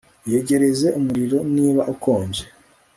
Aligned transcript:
Iyegereze 0.27 0.87
umuriro 0.99 1.37
niba 1.55 1.81
ukonje 1.93 2.43